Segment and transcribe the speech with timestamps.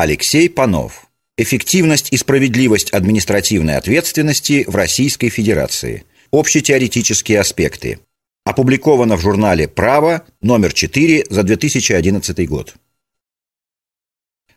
[0.00, 1.10] Алексей Панов.
[1.36, 6.04] Эффективность и справедливость административной ответственности в Российской Федерации.
[6.32, 7.98] Общетеоретические аспекты.
[8.46, 12.76] Опубликовано в журнале «Право» номер 4 за 2011 год.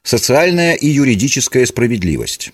[0.02, 2.54] Социальная и юридическая справедливость.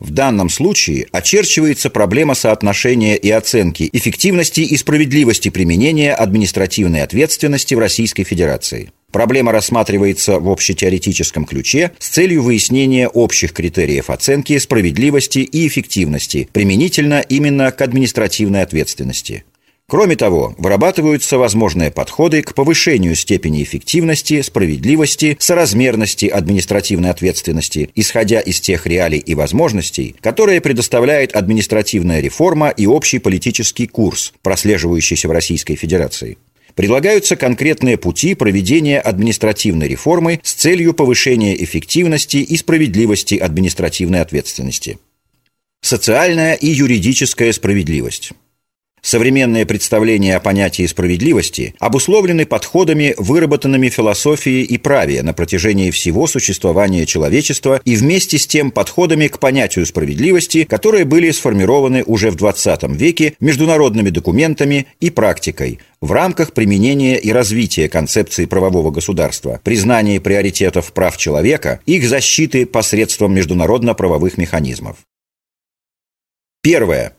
[0.00, 7.78] В данном случае очерчивается проблема соотношения и оценки эффективности и справедливости применения административной ответственности в
[7.78, 8.90] Российской Федерации.
[9.14, 17.20] Проблема рассматривается в общетеоретическом ключе с целью выяснения общих критериев оценки справедливости и эффективности применительно
[17.20, 19.44] именно к административной ответственности.
[19.86, 28.60] Кроме того, вырабатываются возможные подходы к повышению степени эффективности, справедливости, соразмерности административной ответственности, исходя из
[28.60, 35.76] тех реалий и возможностей, которые предоставляет административная реформа и общий политический курс, прослеживающийся в Российской
[35.76, 36.36] Федерации.
[36.74, 44.98] Предлагаются конкретные пути проведения административной реформы с целью повышения эффективности и справедливости административной ответственности.
[45.80, 48.32] Социальная и юридическая справедливость.
[49.04, 57.04] Современные представления о понятии справедливости обусловлены подходами, выработанными философией и праве на протяжении всего существования
[57.04, 62.96] человечества и вместе с тем подходами к понятию справедливости, которые были сформированы уже в XX
[62.96, 70.94] веке международными документами и практикой в рамках применения и развития концепции правового государства, признания приоритетов
[70.94, 74.96] прав человека, их защиты посредством международно-правовых механизмов.
[76.62, 77.12] Первое.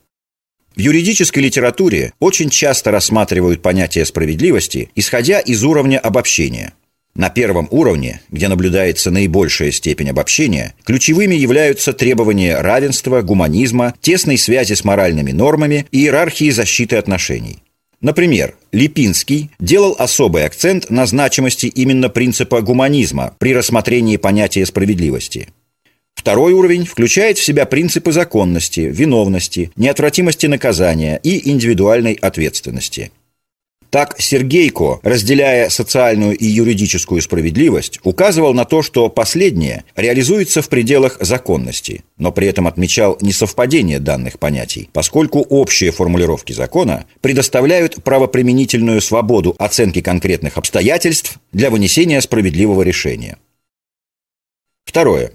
[0.76, 6.74] В юридической литературе очень часто рассматривают понятие справедливости, исходя из уровня обобщения.
[7.16, 14.74] На первом уровне, где наблюдается наибольшая степень обобщения, ключевыми являются требования равенства, гуманизма, тесной связи
[14.74, 17.64] с моральными нормами и иерархии защиты отношений.
[18.02, 25.48] Например, Липинский делал особый акцент на значимости именно принципа гуманизма при рассмотрении понятия справедливости–
[26.16, 33.12] Второй уровень включает в себя принципы законности, виновности, неотвратимости наказания и индивидуальной ответственности.
[33.96, 41.18] Так Сергейко, разделяя социальную и юридическую справедливость, указывал на то, что последнее реализуется в пределах
[41.22, 49.56] законности, но при этом отмечал несовпадение данных понятий, поскольку общие формулировки закона предоставляют правоприменительную свободу
[49.60, 53.38] оценки конкретных обстоятельств для вынесения справедливого решения.
[54.84, 55.32] Второе.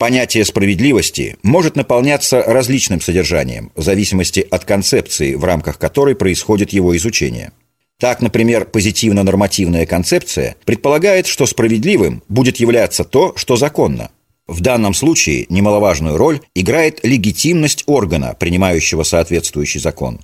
[0.00, 6.96] Понятие справедливости может наполняться различным содержанием в зависимости от концепции, в рамках которой происходит его
[6.96, 7.52] изучение.
[7.98, 14.10] Так, например, позитивно-нормативная концепция предполагает, что справедливым будет являться то, что законно.
[14.46, 20.20] В данном случае немаловажную роль играет легитимность органа, принимающего соответствующий закон.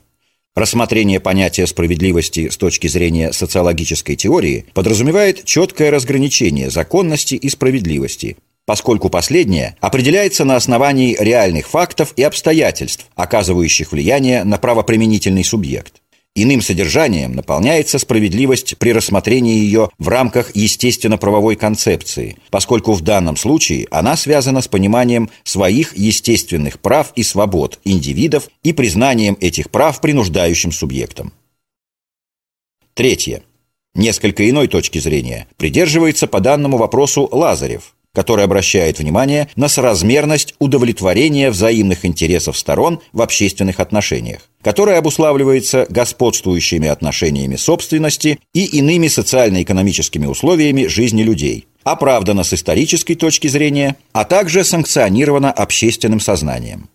[0.54, 9.08] Рассмотрение понятия справедливости с точки зрения социологической теории подразумевает четкое разграничение законности и справедливости, поскольку
[9.08, 16.02] последнее определяется на основании реальных фактов и обстоятельств, оказывающих влияние на правоприменительный субъект.
[16.34, 23.86] Иным содержанием наполняется справедливость при рассмотрении ее в рамках естественно-правовой концепции, поскольку в данном случае
[23.90, 30.72] она связана с пониманием своих естественных прав и свобод индивидов и признанием этих прав принуждающим
[30.72, 31.32] субъектом.
[32.92, 33.42] Третье.
[33.94, 41.50] Несколько иной точки зрения придерживается по данному вопросу Лазарев– который обращает внимание на соразмерность удовлетворения
[41.50, 50.86] взаимных интересов сторон в общественных отношениях, которая обуславливается господствующими отношениями собственности и иными социально-экономическими условиями
[50.86, 56.88] жизни людей, оправдана с исторической точки зрения, а также санкционирована общественным сознанием.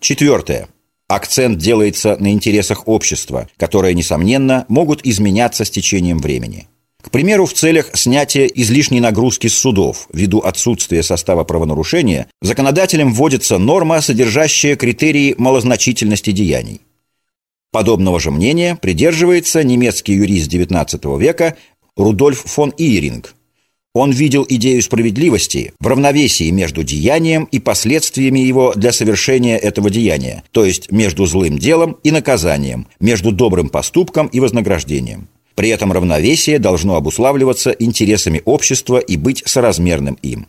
[0.00, 0.68] Четвертое.
[1.08, 6.68] Акцент делается на интересах общества, которые, несомненно, могут изменяться с течением времени–
[7.04, 13.58] к примеру, в целях снятия излишней нагрузки с судов ввиду отсутствия состава правонарушения законодателем вводится
[13.58, 16.80] норма, содержащая критерии малозначительности деяний.
[17.70, 21.58] Подобного же мнения придерживается немецкий юрист XIX века
[21.94, 23.34] Рудольф фон Иеринг.
[23.92, 30.42] Он видел идею справедливости в равновесии между деянием и последствиями его для совершения этого деяния,
[30.52, 35.28] то есть между злым делом и наказанием, между добрым поступком и вознаграждением.
[35.54, 40.48] При этом равновесие должно обуславливаться интересами общества и быть соразмерным им.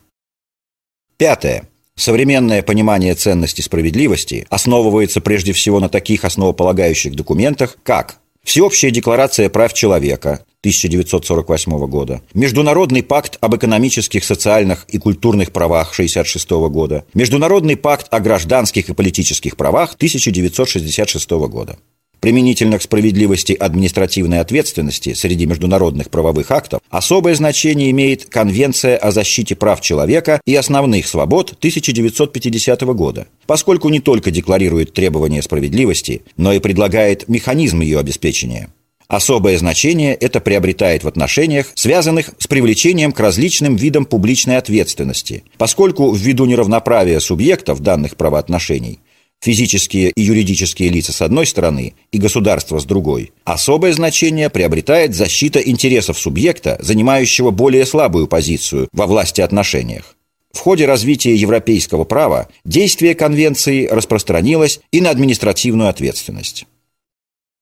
[1.18, 1.70] Пятое.
[1.96, 9.74] Современное понимание ценности справедливости основывается прежде всего на таких основополагающих документах, как Всеобщая декларация прав
[9.74, 18.08] человека 1948 года, Международный пакт об экономических, социальных и культурных правах 1966 года, Международный пакт
[18.12, 21.80] о гражданских и политических правах 1966 года.
[22.26, 29.56] Применительно к справедливости административной ответственности среди международных правовых актов, особое значение имеет Конвенция о защите
[29.56, 36.58] прав человека и основных свобод 1950 года, поскольку не только декларирует требования справедливости, но и
[36.58, 38.70] предлагает механизм ее обеспечения.
[39.08, 46.12] Особое значение это приобретает в отношениях, связанных с привлечением к различным видам публичной ответственности, поскольку
[46.12, 49.00] ввиду неравноправия субъектов данных правоотношений
[49.46, 55.60] физические и юридические лица с одной стороны и государство с другой, особое значение приобретает защита
[55.60, 60.16] интересов субъекта, занимающего более слабую позицию во власти отношениях.
[60.52, 66.66] В ходе развития европейского права действие конвенции распространилось и на административную ответственность.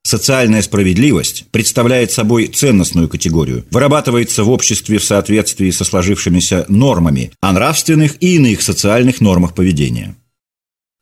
[0.06, 7.52] Социальная справедливость представляет собой ценностную категорию, вырабатывается в обществе в соответствии со сложившимися нормами о
[7.52, 10.16] нравственных и иных социальных нормах поведения.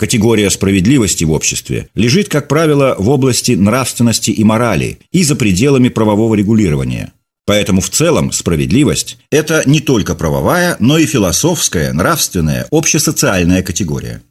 [0.02, 5.90] Категория справедливости в обществе лежит, как правило, в области нравственности и морали и за пределами
[5.90, 7.14] правового регулирования.
[7.46, 14.24] Поэтому в целом справедливость– это не только правовая, но и философская, нравственная, общесоциальная категория.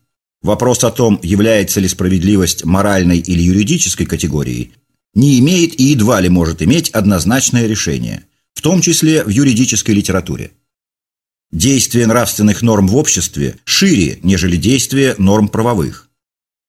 [0.43, 4.73] Вопрос о том, является ли справедливость моральной или юридической категорией,
[5.15, 8.25] не имеет и едва ли может иметь однозначное решение,
[8.55, 10.51] в том числе в юридической литературе.
[11.53, 16.09] Действие нравственных норм в обществе шире, нежели действие норм правовых.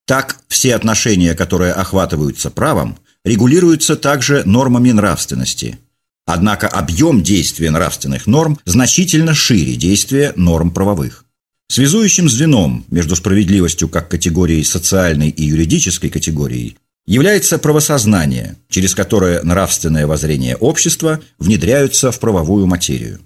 [0.07, 5.77] Так, все отношения, которые охватываются правом, регулируются также нормами нравственности.
[6.25, 11.25] Однако объем действия нравственных норм значительно шире действия норм правовых.
[11.69, 20.07] Связующим звеном между справедливостью как категорией социальной и юридической категорией является правосознание, через которое нравственное
[20.07, 23.19] воззрение общества внедряются в правовую материю.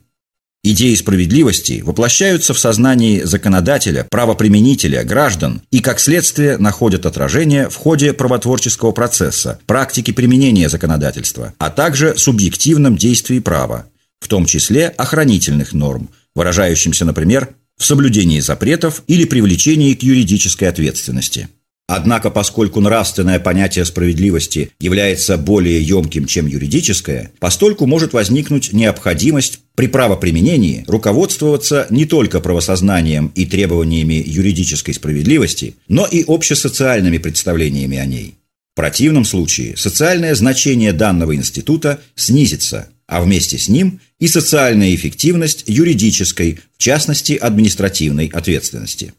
[0.68, 8.14] Идеи справедливости воплощаются в сознании законодателя, правоприменителя, граждан и, как следствие, находят отражение в ходе
[8.14, 13.86] правотворческого процесса, практики применения законодательства, а также субъективном действии права,
[14.20, 21.48] в том числе охранительных норм, выражающимся, например, в соблюдении запретов или привлечении к юридической ответственности.
[21.88, 29.88] Однако, поскольку нравственное понятие справедливости является более емким, чем юридическое, постольку может возникнуть необходимость при
[29.88, 38.36] правоприменении руководствоваться не только правосознанием и требованиями юридической справедливости, но и общесоциальными представлениями о ней.
[38.74, 45.64] В противном случае социальное значение данного института снизится, а вместе с ним и социальная эффективность
[45.68, 49.14] юридической, в частности административной ответственности.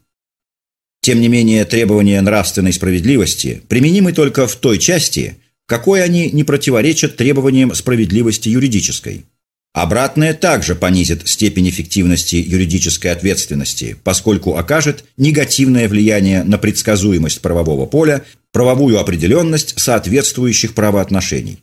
[1.07, 7.15] Тем не менее, требования нравственной справедливости применимы только в той части, какой они не противоречат
[7.15, 9.23] требованиям справедливости юридической.
[9.73, 18.25] Обратное также понизит степень эффективности юридической ответственности, поскольку окажет негативное влияние на предсказуемость правового поля,
[18.51, 21.59] правовую определенность соответствующих правоотношений.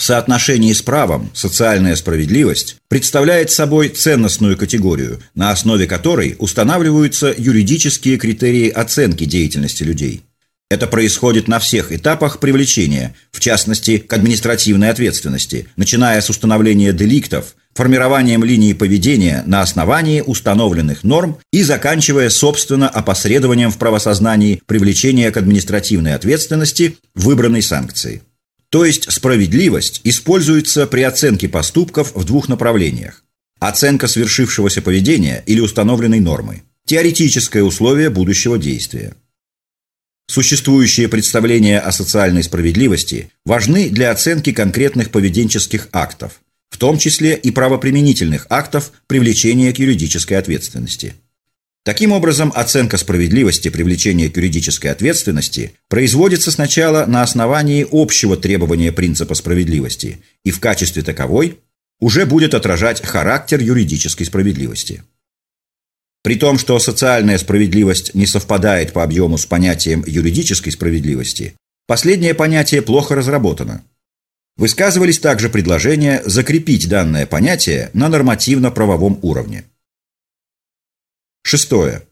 [0.00, 8.16] В соотношении с правом социальная справедливость представляет собой ценностную категорию, на основе которой устанавливаются юридические
[8.16, 10.22] критерии оценки деятельности людей.
[10.70, 17.54] Это происходит на всех этапах привлечения, в частности, к административной ответственности, начиная с установления деликтов,
[17.74, 25.36] формированием линии поведения на основании установленных норм и заканчивая, собственно, опосредованием в правосознании привлечения к
[25.36, 28.22] административной ответственности выбранной санкции.
[28.70, 33.24] То есть справедливость используется при оценке поступков в двух направлениях.
[33.58, 36.62] Оценка свершившегося поведения или установленной нормы.
[36.86, 39.14] Теоретическое условие будущего действия.
[40.28, 46.40] Существующие представления о социальной справедливости важны для оценки конкретных поведенческих актов,
[46.70, 51.14] в том числе и правоприменительных актов привлечения к юридической ответственности.
[51.82, 59.34] Таким образом, оценка справедливости привлечения к юридической ответственности производится сначала на основании общего требования принципа
[59.34, 61.58] справедливости и в качестве таковой
[61.98, 65.04] уже будет отражать характер юридической справедливости.
[66.22, 71.54] При том, что социальная справедливость не совпадает по объему с понятием юридической справедливости,
[71.86, 73.82] последнее понятие плохо разработано.
[74.58, 79.64] Высказывались также предложения закрепить данное понятие на нормативно-правовом уровне.
[81.42, 82.02] Шестое.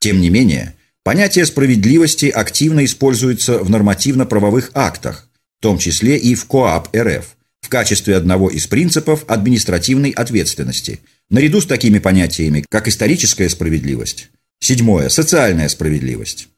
[0.00, 6.46] Тем не менее, понятие справедливости активно используется в нормативно-правовых актах, в том числе и в
[6.46, 13.48] КОАП РФ, в качестве одного из принципов административной ответственности, наряду с такими понятиями, как историческая
[13.48, 14.30] справедливость.
[14.60, 15.08] Седьмое.
[15.08, 16.48] Социальная справедливость.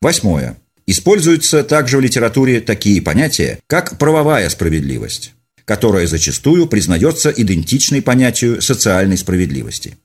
[0.00, 0.56] Восьмое.
[0.86, 9.16] Используются также в литературе такие понятия, как правовая справедливость, которая зачастую признается идентичной понятию социальной
[9.16, 9.96] справедливости.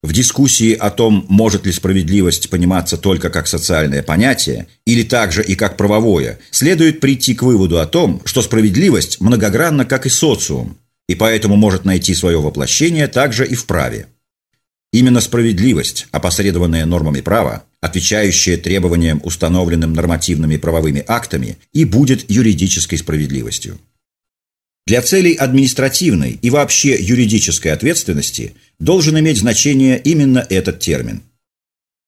[0.00, 5.56] В дискуссии о том, может ли справедливость пониматься только как социальное понятие, или также и
[5.56, 10.78] как правовое, следует прийти к выводу о том, что справедливость многогранна, как и социум,
[11.08, 14.06] и поэтому может найти свое воплощение также и в праве.
[14.92, 23.78] Именно справедливость, опосредованная нормами права, отвечающая требованиям, установленным нормативными правовыми актами, и будет юридической справедливостью.
[24.88, 31.20] Для целей административной и вообще юридической ответственности должен иметь значение именно этот термин.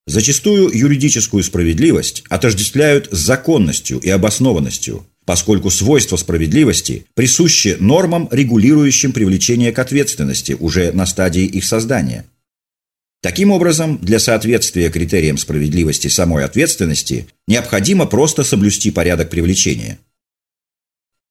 [0.06, 9.72] Зачастую юридическую справедливость отождествляют с законностью и обоснованностью, поскольку свойства справедливости присущи нормам, регулирующим привлечение
[9.72, 12.24] к ответственности уже на стадии их создания.
[13.20, 19.98] Таким образом, для соответствия критериям справедливости самой ответственности необходимо просто соблюсти порядок привлечения.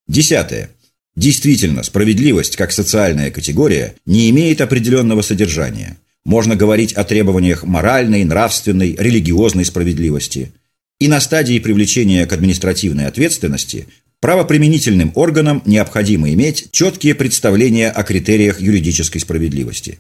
[0.08, 0.70] Десятое.
[1.16, 5.98] Действительно, справедливость как социальная категория не имеет определенного содержания.
[6.24, 10.54] Можно говорить о требованиях моральной, нравственной, религиозной справедливости.
[11.00, 13.88] И на стадии привлечения к административной ответственности
[14.20, 20.00] правоприменительным органам необходимо иметь четкие представления о критериях юридической справедливости.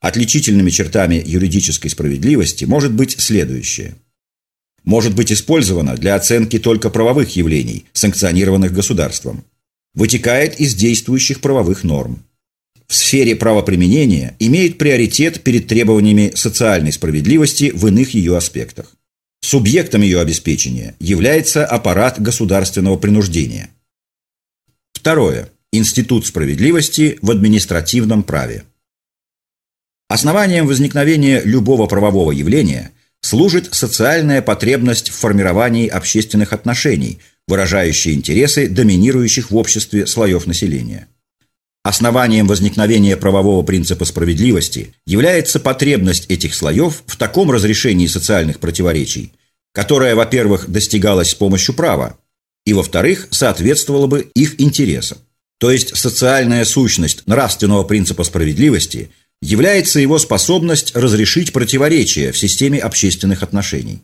[0.00, 3.94] Отличительными чертами юридической справедливости может быть следующее.
[4.82, 9.44] Может быть использовано для оценки только правовых явлений, санкционированных государством–
[9.94, 12.24] вытекает из действующих правовых норм.
[12.86, 18.94] В сфере правоприменения имеет приоритет перед требованиями социальной справедливости в иных ее аспектах.
[19.40, 23.70] Субъектом ее обеспечения является аппарат государственного принуждения.
[24.92, 25.50] Второе.
[25.72, 28.64] Институт справедливости в административном праве.
[30.08, 32.92] Основанием возникновения любого правового явления
[33.24, 41.08] служит социальная потребность в формировании общественных отношений– выражающие интересы доминирующих в обществе слоев населения.
[41.82, 49.32] Основанием возникновения правового принципа справедливости является потребность этих слоев в таком разрешении социальных противоречий,
[49.72, 52.16] которое, во-первых, достигалось с помощью права,
[52.64, 55.18] и, во-вторых, соответствовало бы их интересам.
[55.58, 59.10] То есть социальная сущность нравственного принципа справедливости
[59.44, 64.02] является его способность разрешить противоречия в системе общественных отношений.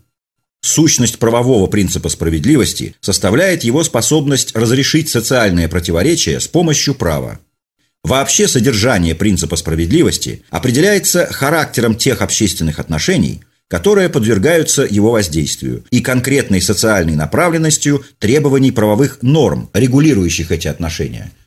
[0.61, 7.40] Сущность правового принципа справедливости составляет его способность разрешить социальные противоречия с помощью права.
[8.04, 16.61] Вообще содержание принципа справедливости определяется характером тех общественных отношений, которые подвергаются его воздействию, и конкретной
[16.61, 21.32] социальной направленностью требований правовых норм, регулирующих эти отношения–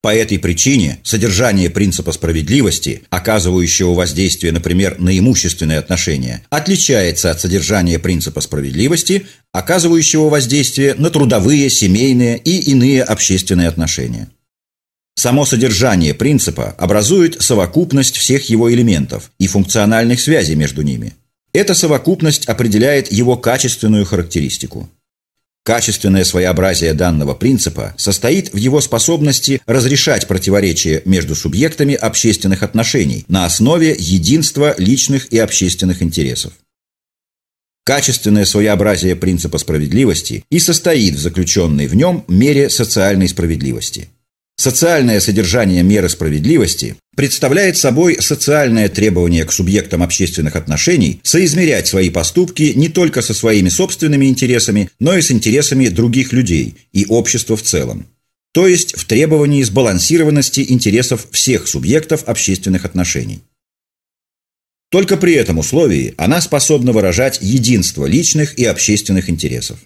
[0.00, 7.98] по этой причине содержание принципа справедливости, оказывающего воздействие, например, на имущественные отношения, отличается от содержания
[7.98, 14.28] принципа справедливости, оказывающего воздействие на трудовые, семейные и иные общественные отношения.
[15.16, 21.14] Само содержание принципа образует совокупность всех его элементов и функциональных связей между ними.
[21.52, 24.88] Эта совокупность определяет его качественную характеристику.
[25.68, 33.44] Качественное своеобразие данного принципа состоит в его способности разрешать противоречия между субъектами общественных отношений на
[33.44, 36.54] основе единства личных и общественных интересов.
[37.84, 44.08] Качественное своеобразие принципа справедливости и состоит в заключенной в нем мере социальной справедливости–
[44.60, 52.72] Социальное содержание меры справедливости представляет собой социальное требование к субъектам общественных отношений соизмерять свои поступки
[52.74, 57.62] не только со своими собственными интересами, но и с интересами других людей и общества в
[57.62, 58.08] целом.
[58.50, 63.44] То есть в требовании сбалансированности интересов всех субъектов общественных отношений.
[64.90, 69.78] Только при этом условии она способна выражать единство личных и общественных интересов.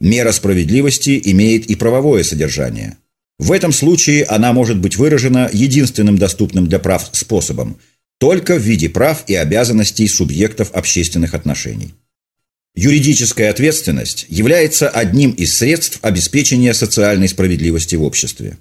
[0.00, 2.98] Мера справедливости имеет и правовое содержание–
[3.38, 7.78] в этом случае она может быть выражена единственным доступным для прав способом–
[8.18, 11.94] только в виде прав и обязанностей субъектов общественных отношений.
[12.74, 18.58] Юридическая ответственность является одним из средств обеспечения социальной справедливости в обществе.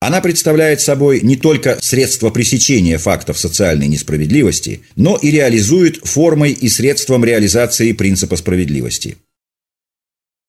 [0.00, 6.68] Она представляет собой не только средство пресечения фактов социальной несправедливости, но и реализует формой и
[6.68, 9.16] средством реализации принципа справедливости–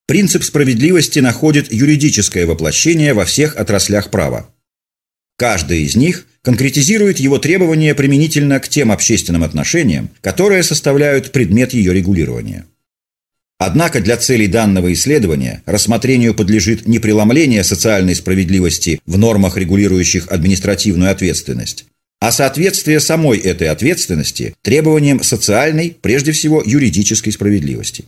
[0.08, 4.50] Принцип справедливости находит юридическое воплощение во всех отраслях права.
[5.38, 11.94] Каждый из них конкретизирует его требования применительно к тем общественным отношениям, которые составляют предмет ее
[11.94, 12.66] регулирования.
[13.60, 21.12] Однако для целей данного исследования рассмотрению подлежит не преломление социальной справедливости в нормах, регулирующих административную
[21.12, 21.86] ответственность,
[22.22, 28.06] а соответствие самой этой ответственности требованиям социальной, прежде всего юридической справедливости.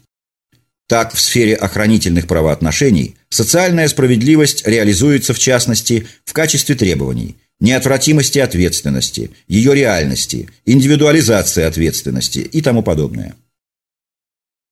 [0.89, 9.29] Так, в сфере охранительных правоотношений социальная справедливость реализуется, в частности, в качестве требований неотвратимости ответственности,
[9.47, 13.35] ее реальности, индивидуализации ответственности и тому подобное.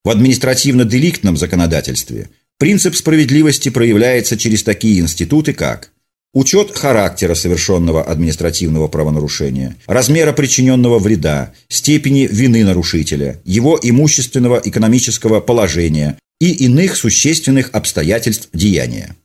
[0.04, 5.92] В административно-деликтном законодательстве принцип справедливости проявляется через такие институты, как
[6.38, 16.16] Учет характера совершенного административного правонарушения, размера причиненного вреда, степени вины нарушителя, его имущественного экономического положения
[16.40, 19.16] и иных существенных обстоятельств деяния.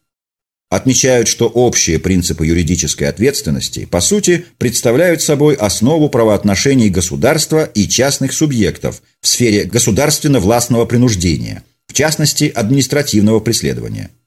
[0.72, 8.34] Отмечают, что общие принципы юридической ответственности, по сути, представляют собой основу правоотношений государства и частных
[8.34, 14.10] субъектов в сфере государственно-властного принуждения, в частности, административного преследования–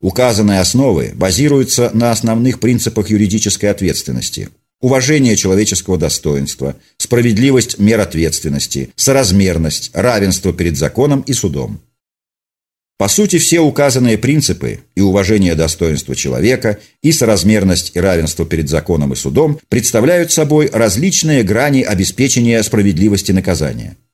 [0.00, 4.50] Указанные основы базируются на основных принципах юридической ответственности–
[4.80, 11.80] уважение человеческого достоинства, справедливость мер ответственности, соразмерность, равенство перед законом и судом.
[12.98, 19.12] По сути, все указанные принципы и уважение достоинства человека, и соразмерность и равенство перед законом
[19.14, 23.96] и судом представляют собой различные грани обеспечения справедливости наказания–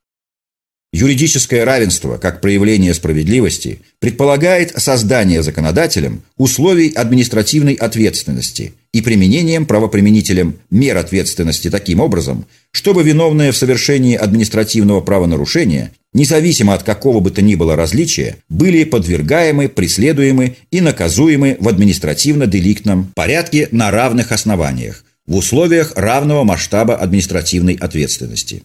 [0.95, 10.99] Юридическое равенство, как проявление справедливости, предполагает создание законодателем условий административной ответственности и применением правоприменителем мер
[10.99, 17.55] ответственности таким образом, чтобы виновные в совершении административного правонарушения, независимо от какого бы то ни
[17.55, 25.95] было различия, были подвергаемы, преследуемы и наказуемы в административно-деликтном порядке на равных основаниях, в условиях
[25.97, 28.63] равного масштаба административной ответственности.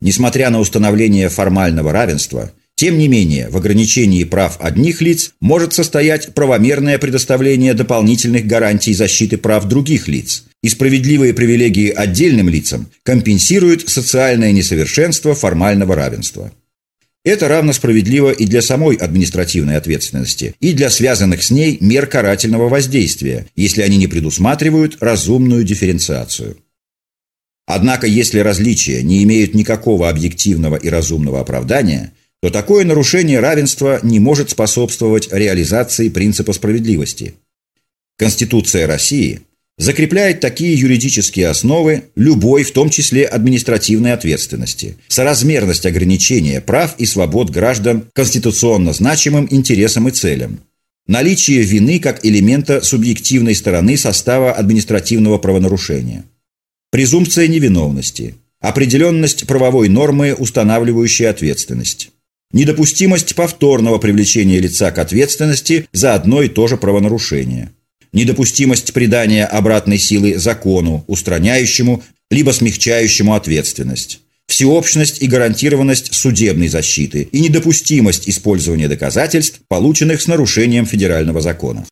[0.00, 6.32] Несмотря на установление формального равенства, тем не менее в ограничении прав одних лиц может состоять
[6.34, 14.52] правомерное предоставление дополнительных гарантий защиты прав других лиц, и справедливые привилегии отдельным лицам компенсируют социальное
[14.52, 16.52] несовершенство формального равенства.
[17.24, 22.68] Это равно справедливо и для самой административной ответственности, и для связанных с ней мер карательного
[22.68, 26.56] воздействия, если они не предусматривают разумную дифференциацию.
[27.68, 34.18] Однако, если различия не имеют никакого объективного и разумного оправдания, то такое нарушение равенства не
[34.20, 37.34] может способствовать реализации принципа справедливости.
[38.16, 39.42] Конституция России
[39.76, 47.50] закрепляет такие юридические основы любой, в том числе административной ответственности, соразмерность ограничения прав и свобод
[47.50, 50.60] граждан конституционно значимым интересам и целям,
[51.06, 56.24] наличие вины как элемента субъективной стороны состава административного правонарушения–
[56.90, 58.36] Презумпция невиновности.
[58.60, 62.12] Определенность правовой нормы, устанавливающей ответственность.
[62.50, 67.72] Недопустимость повторного привлечения лица к ответственности за одно и то же правонарушение.
[68.14, 74.20] Недопустимость придания обратной силы закону, устраняющему либо смягчающему ответственность.
[74.46, 81.84] Всеобщность и гарантированность судебной защиты и недопустимость использования доказательств, полученных с нарушением федерального закона.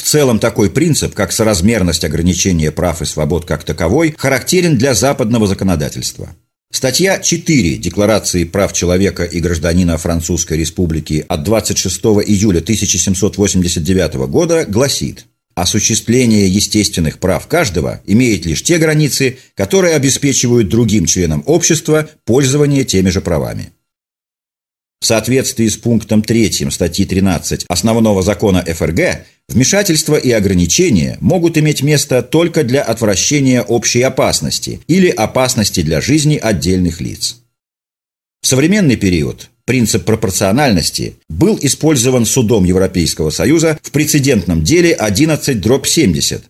[0.00, 5.46] В целом такой принцип, как соразмерность ограничения прав и свобод как таковой, характерен для западного
[5.46, 6.30] законодательства.
[6.72, 15.26] Статья 4 Декларации прав человека и гражданина Французской Республики от 26 июля 1789 года гласит
[15.54, 23.10] Осуществление естественных прав каждого имеет лишь те границы, которые обеспечивают другим членам общества пользование теми
[23.10, 23.72] же правами.
[25.00, 31.82] В соответствии с пунктом 3 статьи 13 Основного закона ФРГ, вмешательства и ограничения могут иметь
[31.82, 37.38] место только для отвращения общей опасности или опасности для жизни отдельных лиц.
[38.42, 46.42] В современный период принцип пропорциональности был использован судом Европейского Союза в прецедентном деле 11-70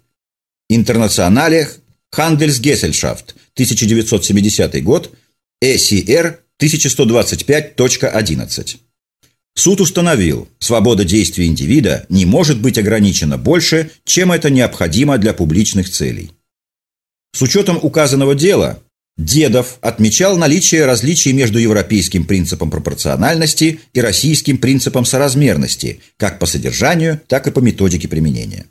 [0.68, 1.68] Интернационале
[2.10, 5.12] Хандельсгессельшафт 1970 год
[5.60, 8.76] ЭСР 1125.11.
[9.54, 15.90] Суд установил, свобода действий индивида не может быть ограничена больше, чем это необходимо для публичных
[15.90, 16.32] целей.
[17.32, 18.82] С учетом указанного дела,
[19.18, 27.20] Дедов отмечал наличие различий между европейским принципом пропорциональности и российским принципом соразмерности, как по содержанию,
[27.26, 28.64] так и по методике применения.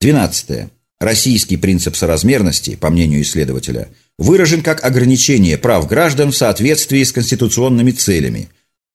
[0.00, 0.68] 12.
[0.98, 7.90] Российский принцип соразмерности, по мнению исследователя, выражен как ограничение прав граждан в соответствии с конституционными
[7.90, 8.48] целями.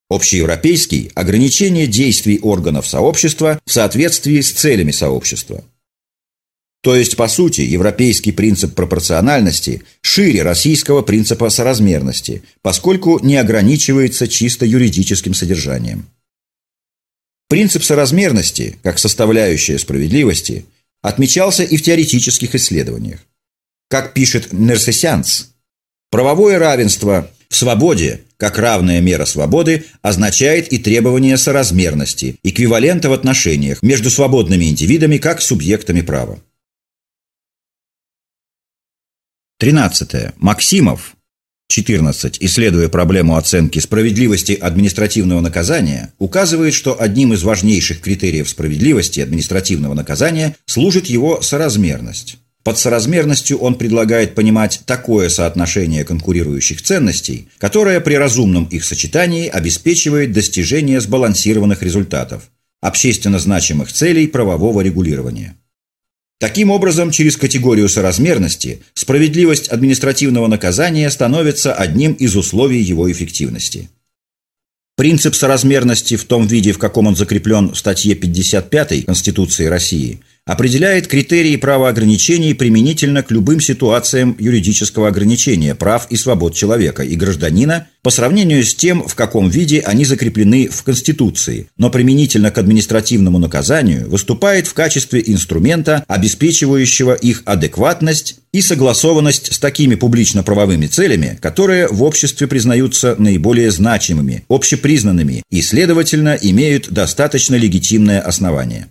[0.08, 5.64] Общеевропейский– ограничение действий органов сообщества в соответствии с целями сообщества.
[6.82, 14.64] То есть, по сути, европейский принцип пропорциональности шире российского принципа соразмерности, поскольку не ограничивается чисто
[14.64, 16.06] юридическим содержанием.
[17.48, 20.66] Принцип соразмерности, как составляющая справедливости,
[21.02, 23.20] отмечался и в теоретических исследованиях.
[23.88, 25.46] Как пишет Нерсесянц,
[26.10, 33.82] правовое равенство в свободе как равная мера свободы, означает и требование соразмерности, эквивалента в отношениях
[33.82, 36.38] между свободными индивидами как субъектами права.
[39.58, 40.34] 13.
[40.36, 41.16] Максимов
[41.68, 49.94] 14, исследуя проблему оценки справедливости административного наказания, указывает, что одним из важнейших критериев справедливости административного
[49.94, 52.36] наказания служит его соразмерность.
[52.66, 60.32] Под соразмерностью он предлагает понимать такое соотношение конкурирующих ценностей, которое при разумном их сочетании обеспечивает
[60.32, 62.50] достижение сбалансированных результатов,
[62.80, 65.54] общественно значимых целей правового регулирования.
[66.40, 73.90] Таким образом, через категорию соразмерности справедливость административного наказания становится одним из условий его эффективности.
[74.96, 81.08] Принцип соразмерности в том виде, в каком он закреплен в статье 55 Конституции России– определяет
[81.08, 88.10] критерии правоограничений применительно к любым ситуациям юридического ограничения прав и свобод человека и гражданина по
[88.10, 94.08] сравнению с тем, в каком виде они закреплены в Конституции, но применительно к административному наказанию
[94.08, 102.04] выступает в качестве инструмента, обеспечивающего их адекватность и согласованность с такими публично-правовыми целями, которые в
[102.04, 108.86] обществе признаются наиболее значимыми, общепризнанными и, следовательно, имеют достаточно легитимное основание.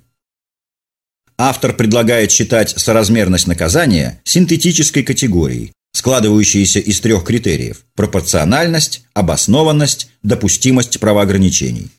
[1.38, 11.90] Автор предлагает считать соразмерность наказания синтетической категорией, складывающейся из трех критериев– пропорциональность, обоснованность, допустимость правоограничений.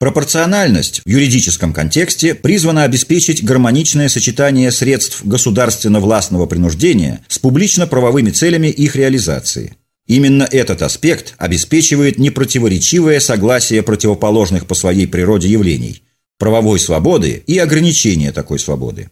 [0.00, 8.96] Пропорциональность в юридическом контексте призвана обеспечить гармоничное сочетание средств государственно-властного принуждения с публично-правовыми целями их
[8.96, 9.76] реализации.
[10.08, 16.02] Именно этот аспект обеспечивает непротиворечивое согласие противоположных по своей природе явлений–
[16.40, 19.10] правовой свободы и ограничения такой свободы.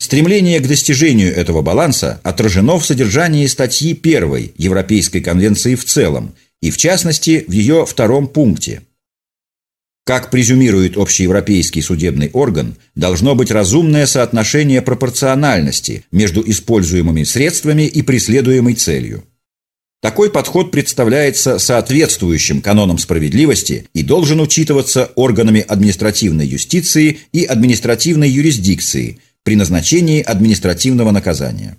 [0.00, 6.72] Стремление к достижению этого баланса отражено в содержании статьи 1 Европейской конвенции в целом и,
[6.72, 8.82] в частности, в ее втором пункте.
[10.04, 18.74] Как презюмирует общеевропейский судебный орган, должно быть разумное соотношение пропорциональности между используемыми средствами и преследуемой
[18.74, 19.22] целью.
[20.02, 29.20] Такой подход представляется соответствующим канонам справедливости и должен учитываться органами административной юстиции и административной юрисдикции
[29.44, 31.78] при назначении административного наказания.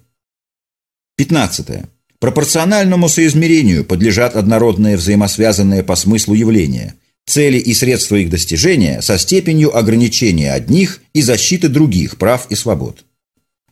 [1.18, 1.84] 15.
[2.20, 9.78] Пропорциональному соизмерению подлежат однородные взаимосвязанные по смыслу явления, цели и средства их достижения со степенью
[9.78, 13.04] ограничения одних и защиты других прав и свобод.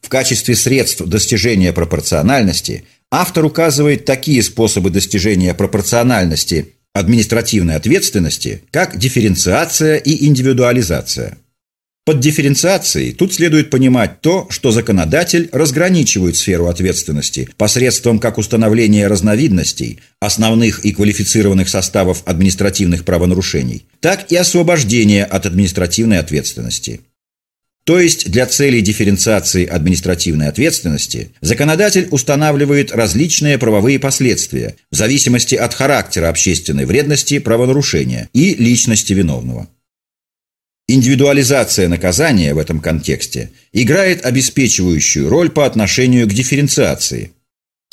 [0.02, 9.98] В качестве средств достижения пропорциональности автор указывает такие способы достижения пропорциональности административной ответственности, как дифференциация
[9.98, 11.38] и индивидуализация.
[12.04, 20.00] Под дифференциацией тут следует понимать то, что законодатель разграничивает сферу ответственности посредством как установления разновидностей,
[20.20, 27.02] основных и квалифицированных составов административных правонарушений, так и освобождения от административной ответственности–
[27.84, 35.74] то есть для целей дифференциации административной ответственности законодатель устанавливает различные правовые последствия в зависимости от
[35.74, 39.68] характера общественной вредности правонарушения и личности виновного.
[40.88, 47.32] Индивидуализация наказания в этом контексте играет обеспечивающую роль по отношению к дифференциации–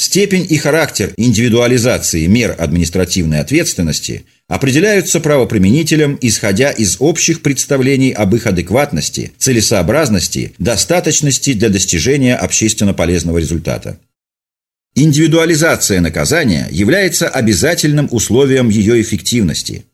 [0.00, 8.46] Степень и характер индивидуализации мер административной ответственности определяются правоприменителем, исходя из общих представлений об их
[8.46, 13.98] адекватности, целесообразности, достаточности для достижения общественно полезного результата.
[14.94, 19.84] Индивидуализация наказания является обязательным условием ее эффективности.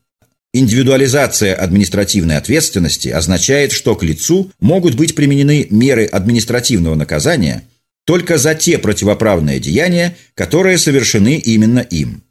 [0.53, 7.63] Индивидуализация административной ответственности означает, что к лицу могут быть применены меры административного наказания–
[8.05, 12.23] только за те противоправные деяния, которые совершены именно им.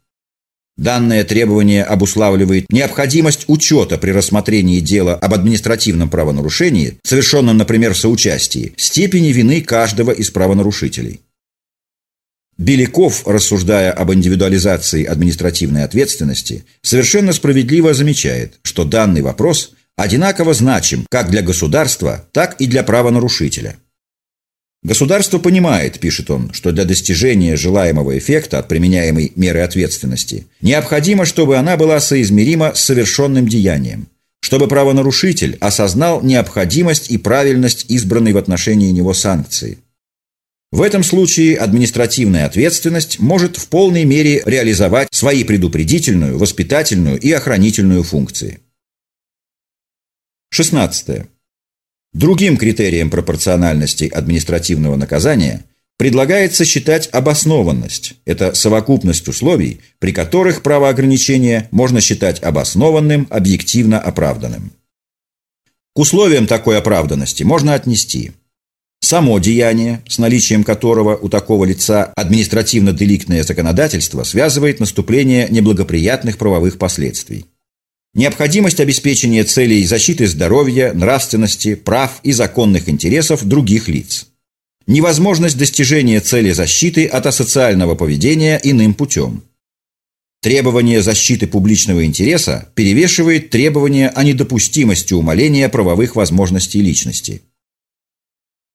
[0.77, 8.73] Данное требование обуславливает необходимость учета при рассмотрении дела об административном правонарушении, совершенном, например, в соучастии,
[8.75, 11.21] степени вины каждого из правонарушителей.
[12.57, 21.29] Беляков, рассуждая об индивидуализации административной ответственности, совершенно справедливо замечает, что данный вопрос одинаково значим как
[21.29, 23.77] для государства, так и для правонарушителя–
[24.85, 31.57] Государство понимает, пишет он, что для достижения желаемого эффекта от применяемой меры ответственности необходимо, чтобы
[31.57, 34.09] она была соизмерима с совершенным деянием,
[34.41, 39.79] чтобы правонарушитель осознал необходимость и правильность избранной в отношении него санкции.
[40.71, 48.03] В этом случае административная ответственность может в полной мере реализовать свои предупредительную, воспитательную и охранительную
[48.03, 48.59] функции.
[50.51, 51.25] 16.
[52.15, 55.65] Другим критерием пропорциональности административного наказания
[55.97, 58.13] предлагается считать обоснованность.
[58.23, 64.71] Это совокупность условий, при которых правоограничение можно считать обоснованным, объективно оправданным.
[65.93, 68.31] К условиям такой оправданности можно отнести
[69.01, 77.45] само деяние, с наличием которого у такого лица административно-деликтное законодательство связывает наступление неблагоприятных правовых последствий
[78.15, 84.27] необходимость обеспечения целей защиты здоровья, нравственности, прав и законных интересов других лиц,
[84.87, 89.43] невозможность достижения цели защиты от асоциального поведения иным путем.
[90.41, 97.41] Требование защиты публичного интереса перевешивает требование о недопустимости умаления правовых возможностей личности.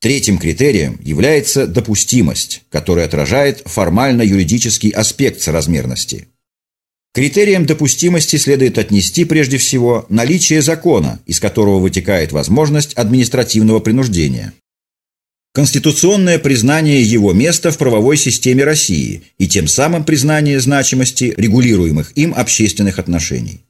[0.00, 6.29] Третьим критерием является допустимость, которая отражает формально-юридический аспект соразмерности–
[7.12, 14.53] Критерием допустимости следует отнести прежде всего наличие закона, из которого вытекает возможность административного принуждения.
[15.53, 22.33] Конституционное признание его места в правовой системе России и тем самым признание значимости регулируемых им
[22.37, 23.64] общественных отношений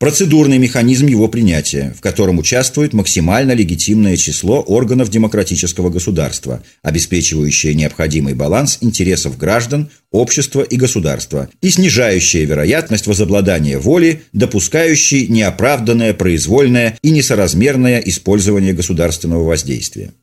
[0.00, 8.32] процедурный механизм его принятия, в котором участвует максимально легитимное число органов демократического государства, обеспечивающее необходимый
[8.32, 17.10] баланс интересов граждан, общества и государства и снижающее вероятность возобладания воли, допускающей неоправданное, произвольное и
[17.10, 20.14] несоразмерное использование государственного воздействия.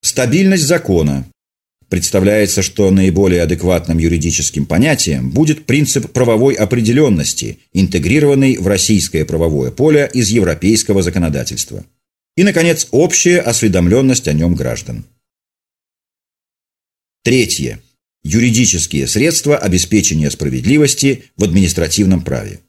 [0.00, 1.26] Стабильность закона,
[1.90, 10.08] Представляется, что наиболее адекватным юридическим понятием будет принцип правовой определенности, интегрированный в российское правовое поле
[10.14, 11.84] из европейского законодательства.
[12.36, 15.04] И, наконец, общая осведомленность о нем граждан.
[17.24, 17.80] Третье.
[18.22, 22.60] Юридические средства обеспечения справедливости в административном праве.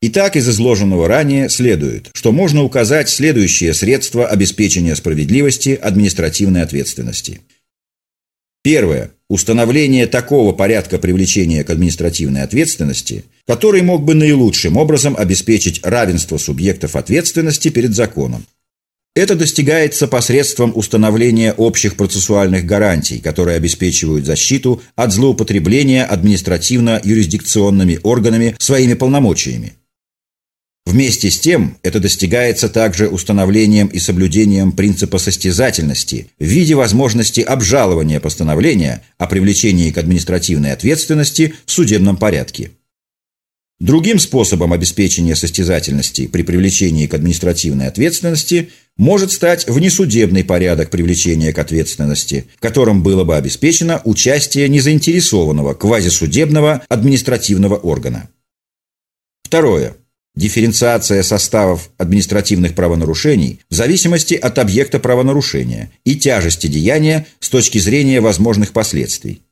[0.00, 7.42] Итак, из изложенного ранее следует, что можно указать следующие средства обеспечения справедливости административной ответственности–
[8.64, 9.10] Первое.
[9.28, 16.96] Установление такого порядка привлечения к административной ответственности, который мог бы наилучшим образом обеспечить равенство субъектов
[16.96, 18.46] ответственности перед законом.
[19.14, 28.94] Это достигается посредством установления общих процессуальных гарантий, которые обеспечивают защиту от злоупотребления административно-юрисдикционными органами своими
[28.94, 29.74] полномочиями.
[30.86, 38.20] Вместе с тем, это достигается также установлением и соблюдением принципа состязательности в виде возможности обжалования
[38.20, 42.72] постановления о привлечении к административной ответственности в судебном порядке.
[43.80, 51.58] Другим способом обеспечения состязательности при привлечении к административной ответственности может стать внесудебный порядок привлечения к
[51.58, 58.28] ответственности, в котором было бы обеспечено участие незаинтересованного квазисудебного административного органа.
[59.42, 59.96] Второе
[60.36, 68.20] дифференциация составов административных правонарушений в зависимости от объекта правонарушения и тяжести деяния с точки зрения
[68.20, 69.42] возможных последствий.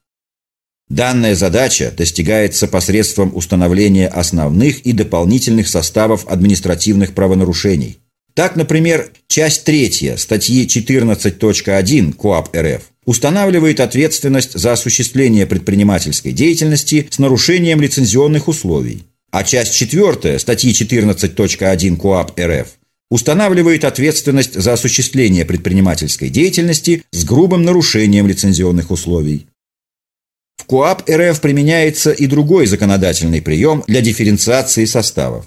[0.88, 7.98] Данная задача достигается посредством установления основных и дополнительных составов административных правонарушений.
[8.34, 17.18] Так, например, часть 3 статьи 14.1 КоАП РФ устанавливает ответственность за осуществление предпринимательской деятельности с
[17.18, 22.68] нарушением лицензионных условий– а часть 4 статьи 14.1 КоАП РФ
[23.10, 29.46] устанавливает ответственность за осуществление предпринимательской деятельности с грубым нарушением лицензионных условий.
[30.56, 35.46] В КоАП РФ применяется и другой законодательный прием для дифференциации составов.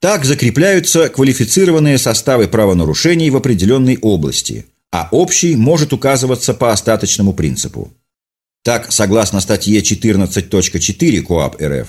[0.00, 7.92] Так закрепляются квалифицированные составы правонарушений в определенной области, а общий может указываться по остаточному принципу.
[8.64, 11.88] Так, согласно статье 14.4 КоАП РФ,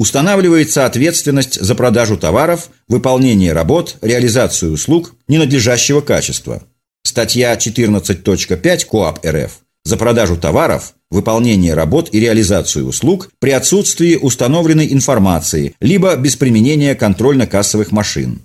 [0.00, 6.62] Устанавливается ответственность за продажу товаров, выполнение работ, реализацию услуг ненадлежащего качества.
[7.02, 14.90] Статья 14.5 КоАП РФ за продажу товаров, выполнение работ и реализацию услуг при отсутствии установленной
[14.90, 18.40] информации, либо без применения контрольно-кассовых машин.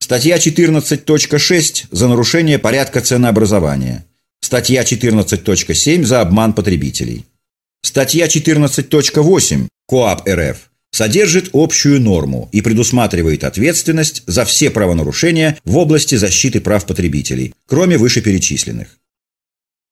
[0.00, 4.06] Статья 14.6 за нарушение порядка ценообразования.
[4.40, 7.26] Статья 14.7 за обман потребителей.
[7.84, 16.14] Статья 14.8 КоАП РФ содержит общую норму и предусматривает ответственность за все правонарушения в области
[16.14, 18.98] защиты прав потребителей, кроме вышеперечисленных.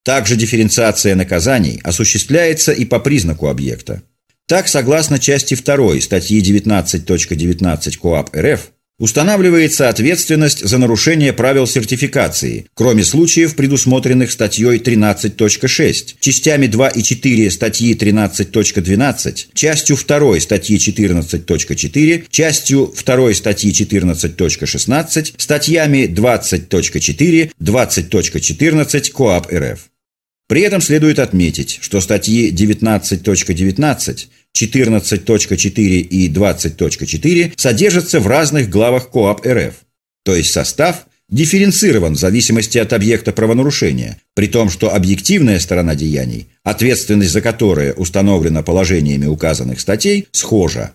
[0.04, 4.02] Также дифференциация наказаний осуществляется и по признаку объекта.
[4.46, 8.72] Так, согласно части 2 статьи 19.19 .19 КоАП РФ,
[9.02, 17.50] Устанавливается ответственность за нарушение правил сертификации, кроме случаев, предусмотренных статьей 13.6, частями 2 и 4
[17.50, 29.80] статьи 13.12, частью 2 статьи 14.4, частью 2 статьи 14.16, статьями 20.4, 20.14 КоАП РФ.
[30.46, 39.46] При этом следует отметить, что статьи 19.19, 14.4 и 20.4 содержатся в разных главах КоАП
[39.46, 39.74] РФ,
[40.24, 46.48] то есть состав дифференцирован в зависимости от объекта правонарушения, при том, что объективная сторона деяний,
[46.62, 50.92] ответственность за которое установлена положениями указанных статей, схожа.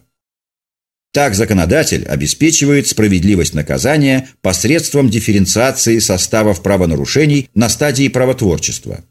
[1.12, 9.04] Так законодатель обеспечивает справедливость наказания посредством дифференциации составов правонарушений на стадии правотворчества.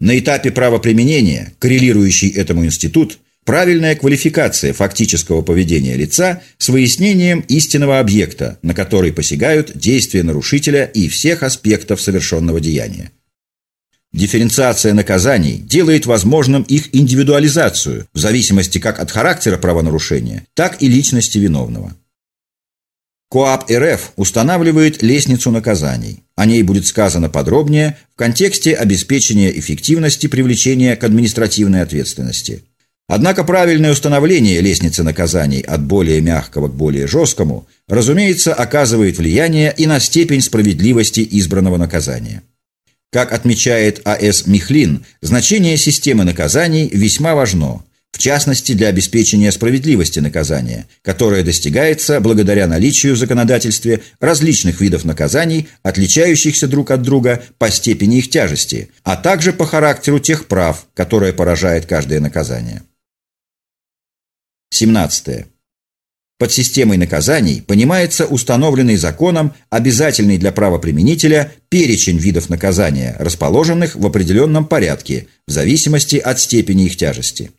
[0.00, 8.58] На этапе правоприменения коррелирующий этому институт Правильная квалификация фактического поведения лица с выяснением истинного объекта,
[8.62, 13.12] на который посягают действия нарушителя и всех аспектов совершенного деяния.
[14.12, 21.38] Дифференциация наказаний делает возможным их индивидуализацию в зависимости как от характера правонарушения, так и личности
[21.38, 21.94] виновного.
[23.30, 26.24] КоАП РФ устанавливает лестницу наказаний.
[26.34, 32.64] О ней будет сказано подробнее в контексте обеспечения эффективности привлечения к административной ответственности–
[33.08, 39.86] Однако правильное установление лестницы наказаний от более мягкого к более жесткому, разумеется, оказывает влияние и
[39.86, 42.42] на степень справедливости избранного наказания.
[43.12, 44.48] Как отмечает А.С.
[44.48, 52.66] Михлин, значение системы наказаний весьма важно, в частности для обеспечения справедливости наказания, которое достигается благодаря
[52.66, 59.16] наличию в законодательстве различных видов наказаний, отличающихся друг от друга по степени их тяжести, а
[59.16, 62.82] также по характеру тех прав, которые поражает каждое наказание.
[64.70, 65.46] 17.
[66.38, 74.66] Под системой наказаний понимается установленный законом обязательный для правоприменителя перечень видов наказания, расположенных в определенном
[74.66, 77.52] порядке, в зависимости от степени их тяжести.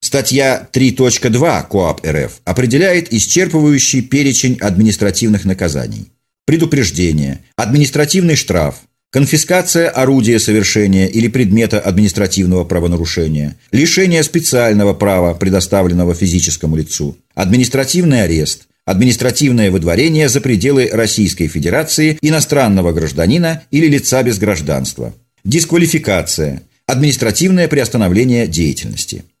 [0.00, 6.12] Статья 3.2 КоАП РФ определяет исчерпывающий перечень административных наказаний.
[6.46, 8.82] Предупреждение, административный штраф,
[9.14, 18.62] конфискация орудия совершения или предмета административного правонарушения, лишение специального права, предоставленного физическому лицу, административный арест,
[18.84, 28.48] административное выдворение за пределы Российской Федерации иностранного гражданина или лица без гражданства, дисквалификация, административное приостановление
[28.48, 29.22] деятельности–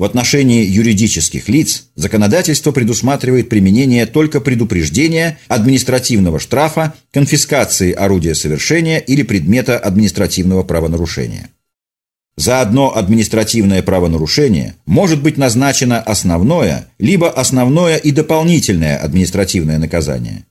[0.00, 9.22] в отношении юридических лиц законодательство предусматривает применение только предупреждения, административного штрафа, конфискации орудия совершения или
[9.22, 11.50] предмета административного правонарушения.
[12.38, 20.46] За одно административное правонарушение может быть назначено основное, либо основное и дополнительное административное наказание.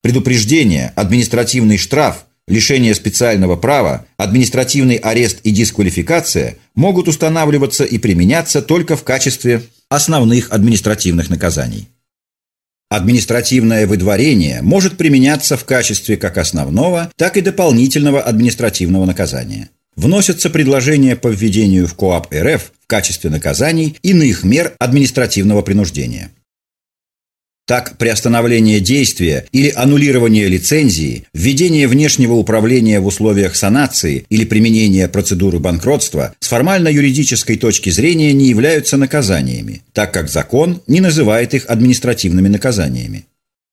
[0.00, 8.96] Предупреждение, административный штраф лишение специального права, административный арест и дисквалификация могут устанавливаться и применяться только
[8.96, 11.88] в качестве основных административных наказаний.
[12.90, 19.68] Административное выдворение может применяться в качестве как основного, так и дополнительного административного наказания.
[19.94, 26.30] Вносятся предложения по введению в КоАП РФ в качестве наказаний иных мер административного принуждения.
[27.68, 35.58] Так, приостановление действия или аннулирование лицензии, введение внешнего управления в условиях санации или применение процедуры
[35.58, 42.48] банкротства с формально-юридической точки зрения не являются наказаниями, так как закон не называет их административными
[42.48, 43.26] наказаниями.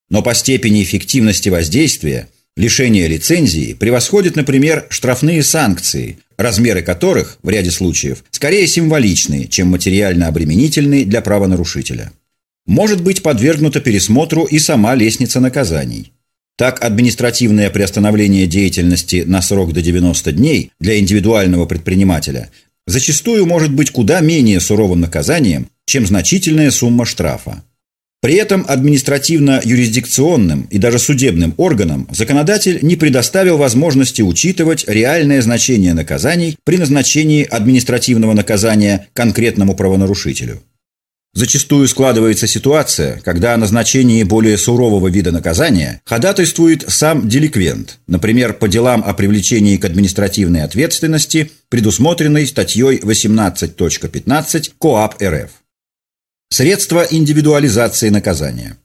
[0.09, 2.27] Но по степени эффективности воздействия
[2.57, 10.27] лишение лицензии превосходит, например, штрафные санкции, размеры которых в ряде случаев скорее символичны, чем материально
[10.27, 12.11] обременительны для правонарушителя
[12.65, 16.11] может быть подвергнута пересмотру и сама лестница наказаний.
[16.57, 22.49] Так, административное приостановление деятельности на срок до 90 дней для индивидуального предпринимателя
[22.87, 27.63] зачастую может быть куда менее суровым наказанием, чем значительная сумма штрафа.
[28.21, 36.57] При этом административно-юрисдикционным и даже судебным органам законодатель не предоставил возможности учитывать реальное значение наказаний
[36.63, 40.63] при назначении административного наказания конкретному правонарушителю.
[41.35, 48.69] Зачастую складывается ситуация, когда о назначении более сурового вида наказания ходатайствует сам деликвент, например, по
[48.69, 55.51] делам о привлечении к административной ответственности, предусмотренной статьей 18.15 КоАП РФ.
[56.51, 58.77] Средства индивидуализации наказания.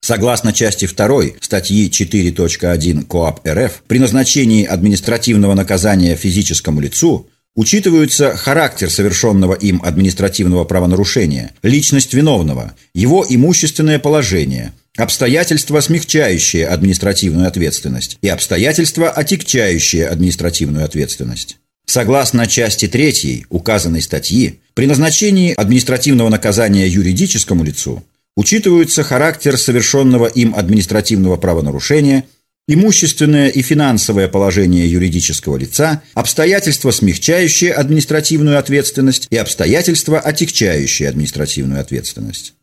[0.00, 8.90] Согласно части 2 статьи 4.1 КоАП РФ, при назначении административного наказания физическому лицу учитываются характер
[8.90, 19.10] совершенного им административного правонарушения, личность виновного, его имущественное положение, обстоятельства, смягчающие административную ответственность и обстоятельства,
[19.10, 21.56] отягчающие административную ответственность.
[21.86, 28.04] Согласно части 3 указанной статьи, при назначении административного наказания юридическому лицу
[28.36, 32.24] учитываются характер совершенного им административного правонарушения,
[32.68, 42.54] имущественное и финансовое положение юридического лица, обстоятельства, смягчающие административную ответственность и обстоятельства, отягчающие административную ответственность.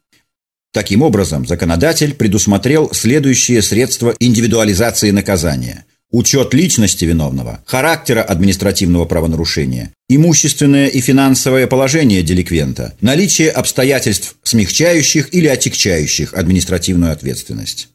[0.72, 10.88] Таким образом, законодатель предусмотрел следующие средства индивидуализации наказания– учет личности виновного, характера административного правонарушения, имущественное
[10.88, 17.90] и финансовое положение деликвента, наличие обстоятельств, смягчающих или отягчающих административную ответственность.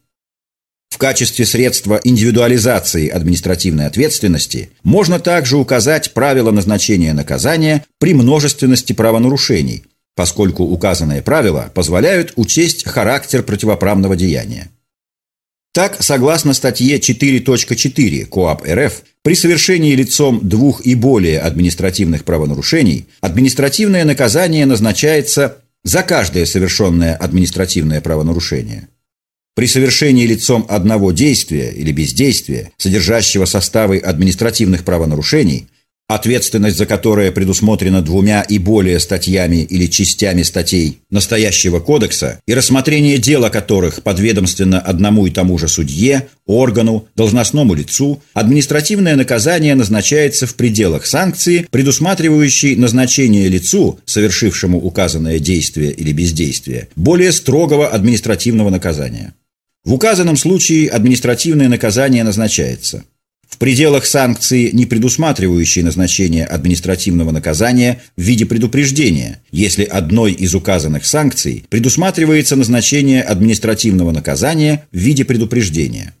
[0.99, 9.83] Качестве средства индивидуализации административной ответственности можно также указать правила назначения наказания при множественности правонарушений,
[10.17, 14.71] поскольку указанные правила позволяют учесть характер противоправного деяния.
[15.73, 24.03] Так, согласно статье 4.4 КоАП РФ, при совершении лицом двух и более административных правонарушений административное
[24.03, 28.89] наказание назначается за каждое совершенное административное правонарушение.
[29.59, 35.67] При совершении лицом одного действия или бездействия, содержащего составы административных правонарушений,
[36.07, 43.17] ответственность за которое предусмотрена двумя и более статьями или частями статей настоящего кодекса и рассмотрение
[43.17, 50.55] дела которых подведомственно одному и тому же судье, органу, должностному лицу, административное наказание назначается в
[50.55, 59.33] пределах санкции, предусматривающей назначение лицу, совершившему указанное действие или бездействие, более строгого административного наказания.
[59.83, 63.03] В указанном случае административное наказание назначается–
[63.49, 71.03] в пределах санкции, не предусматривающей назначение административного наказания в виде предупреждения, если одной из указанных
[71.03, 76.13] санкций предусматривается назначение административного наказания в виде предупреждения.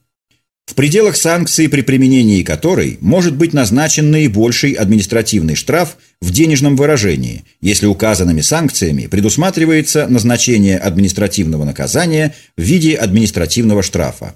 [0.69, 7.43] В пределах санкции, при применении которой может быть назначен наибольший административный штраф в денежном выражении,
[7.59, 14.35] если указанными санкциями предусматривается назначение административного наказания в виде административного штрафа.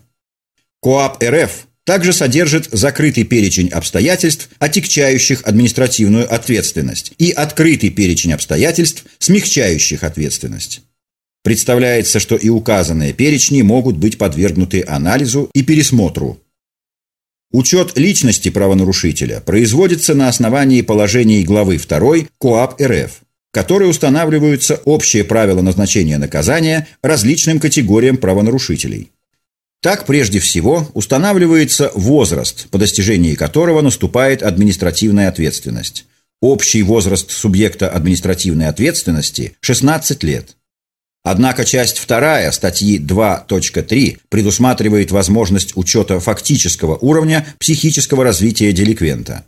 [0.82, 10.04] КоАП РФ также содержит закрытый перечень обстоятельств, отягчающих административную ответственность, и открытый перечень обстоятельств, смягчающих
[10.04, 10.82] ответственность.
[11.44, 16.39] Представляется, что и указанные перечни могут быть подвергнуты анализу и пересмотру.
[17.52, 25.24] Учет личности правонарушителя производится на основании положений главы 2 КоАП РФ, в которой устанавливаются общие
[25.24, 29.12] правила назначения наказания различным категориям правонарушителей.
[29.82, 36.06] Так, прежде всего, устанавливается возраст, по достижении которого наступает административная ответственность.
[36.41, 40.56] Общий возраст субъекта административной ответственности– 16 лет.
[41.24, 49.46] Однако часть 2 статьи 2.3 предусматривает возможность учета фактического уровня психического развития деликвента.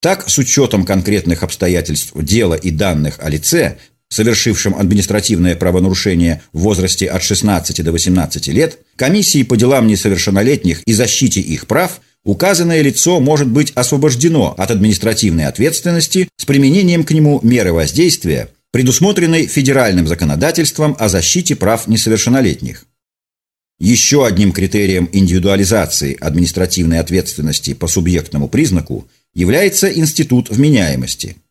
[0.00, 3.76] Так, с учетом конкретных обстоятельств дела и данных о лице,
[4.08, 10.92] совершившим административное правонарушение в возрасте от 16 до 18 лет, комиссии по делам несовершеннолетних и
[10.92, 17.40] защите их прав указанное лицо может быть освобождено от административной ответственности с применением к нему
[17.42, 22.84] меры воздействия, предусмотренной федеральным законодательством о защите прав несовершеннолетних.
[23.78, 31.36] Еще одним критерием индивидуализации административной ответственности по субъектному признаку является институт вменяемости–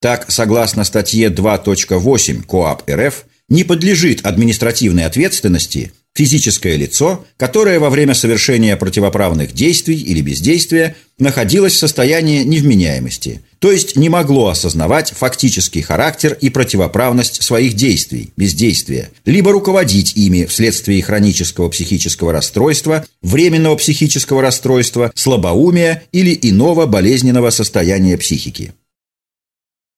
[0.00, 8.14] так, согласно статье 2.8 КоАП РФ, не подлежит административной ответственности физическое лицо, которое во время
[8.14, 15.82] совершения противоправных действий или бездействия находилось в состоянии невменяемости, то есть не могло осознавать фактический
[15.82, 24.40] характер и противоправность своих действий, бездействия, либо руководить ими вследствие хронического психического расстройства, временного психического
[24.40, 28.72] расстройства, слабоумия или иного болезненного состояния психики.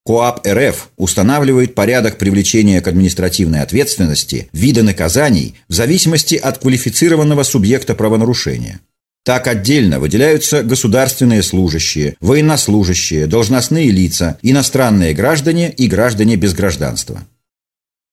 [0.09, 7.95] КоАП РФ устанавливает порядок привлечения к административной ответственности вида наказаний в зависимости от квалифицированного субъекта
[7.95, 8.81] правонарушения.
[9.23, 17.25] Так отдельно выделяются государственные служащие, военнослужащие, должностные лица, иностранные граждане и граждане без гражданства.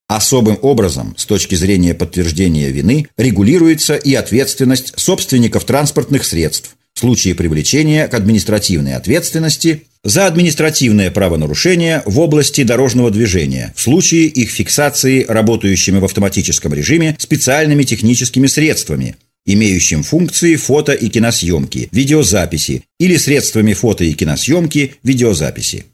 [0.10, 7.36] Особым образом, с точки зрения подтверждения вины, регулируется и ответственность собственников транспортных средств в случае
[7.36, 15.26] привлечения к административной ответственности за административное правонарушение в области дорожного движения в случае их фиксации
[15.28, 23.74] работающими в автоматическом режиме специальными техническими средствами, имеющим функции фото- и киносъемки, видеозаписи или средствами
[23.74, 25.86] фото- и киносъемки, видеозаписи.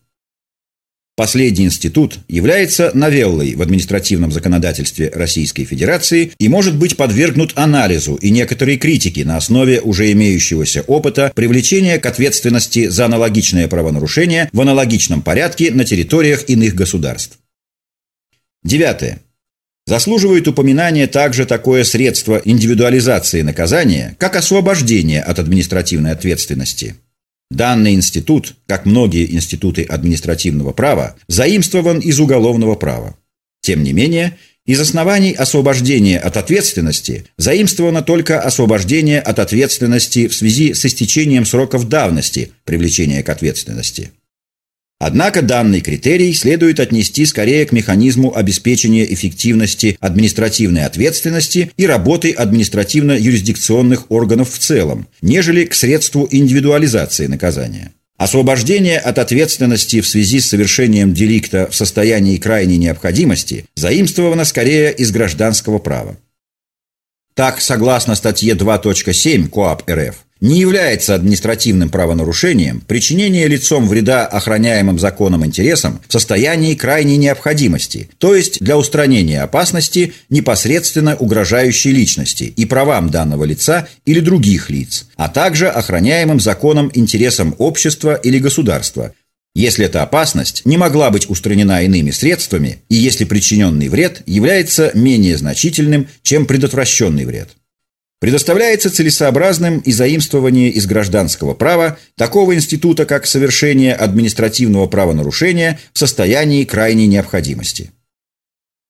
[1.21, 8.31] Последний институт является новеллой в административном законодательстве Российской Федерации и может быть подвергнут анализу и
[8.31, 15.21] некоторой критике на основе уже имеющегося опыта привлечения к ответственности за аналогичное правонарушение в аналогичном
[15.21, 17.37] порядке на территориях иных государств.
[18.63, 19.19] Девятое.
[19.85, 26.95] Заслуживает упоминания также такое средство индивидуализации наказания, как освобождение от административной ответственности–
[27.51, 33.17] Данный институт, как многие институты административного права, заимствован из уголовного права.
[33.59, 40.73] Тем не менее, из оснований освобождения от ответственности заимствовано только освобождение от ответственности в связи
[40.73, 44.11] с истечением сроков давности привлечения к ответственности–
[45.03, 54.11] Однако данный критерий следует отнести скорее к механизму обеспечения эффективности административной ответственности и работы административно-юрисдикционных
[54.11, 57.93] органов в целом, нежели к средству индивидуализации наказания.
[58.17, 65.09] Освобождение от ответственности в связи с совершением деликта в состоянии крайней необходимости заимствовано скорее из
[65.09, 66.15] гражданского права.
[67.33, 75.45] Так, согласно статье 2.7 КоАП РФ, не является административным правонарушением причинение лицом вреда охраняемым законом
[75.45, 83.11] интересам в состоянии крайней необходимости, то есть для устранения опасности, непосредственно угрожающей личности и правам
[83.11, 89.13] данного лица или других лиц, а также охраняемым законом интересам общества или государства,
[89.53, 95.37] если эта опасность не могла быть устранена иными средствами и если причиненный вред является менее
[95.37, 97.49] значительным, чем предотвращенный вред.
[98.19, 106.63] Предоставляется целесообразным и заимствование из гражданского права такого института, как совершение административного правонарушения в состоянии
[106.63, 107.89] крайней необходимости.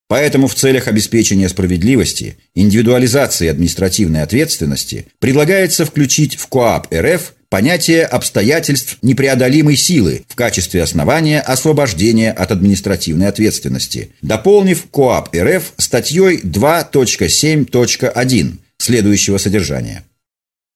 [0.09, 8.97] Поэтому в целях обеспечения справедливости, индивидуализации административной ответственности предлагается включить в КоАП РФ понятие обстоятельств
[9.01, 19.37] непреодолимой силы в качестве основания освобождения от административной ответственности, дополнив КоАП РФ статьей 2.7.1 следующего
[19.37, 20.05] содержания.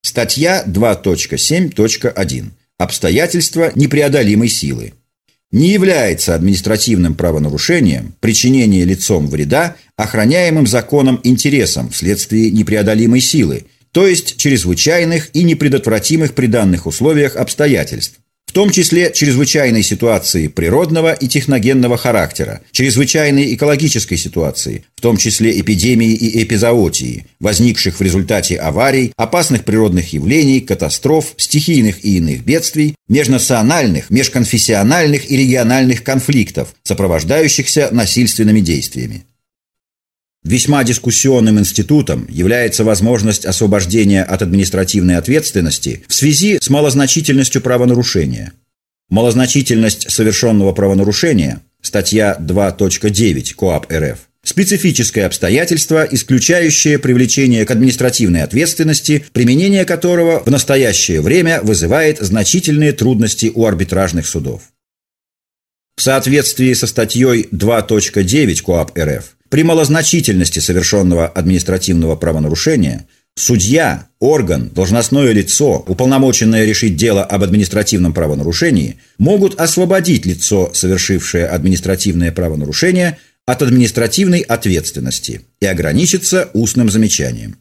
[0.03, 2.45] Статья 2.7.1.
[2.77, 4.91] Обстоятельства непреодолимой силы.
[5.51, 14.35] Не является административным правонарушением причинение лицом вреда охраняемым законом интересам вследствие непреодолимой силы, то есть
[14.35, 18.19] чрезвычайных и непредотвратимых при данных условиях обстоятельств,
[18.55, 26.13] том числе чрезвычайной ситуации природного и техногенного характера, чрезвычайной экологической ситуации, в том числе эпидемии
[26.13, 34.09] и эпизоотии, возникших в результате аварий, опасных природных явлений, катастроф, стихийных и иных бедствий, межнациональных,
[34.09, 39.25] межконфессиональных и региональных конфликтов, сопровождающихся насильственными действиями.
[40.45, 48.53] Весьма дискуссионным институтом является возможность освобождения от административной ответственности в связи с малозначительностью правонарушения.
[49.09, 59.83] Малозначительность совершенного правонарушения, статья 2.9 КоАП РФ, специфическое обстоятельство, исключающее привлечение к административной ответственности, применение
[59.83, 64.61] которого в настоящее время вызывает значительные трудности у арбитражных судов.
[65.95, 75.31] В соответствии со статьей 2.9 КоАП РФ при малозначительности совершенного административного правонарушения судья, орган, должностное
[75.31, 84.39] лицо, уполномоченное решить дело об административном правонарушении, могут освободить лицо, совершившее административное правонарушение, от административной
[84.39, 87.57] ответственности и ограничиться устным замечанием.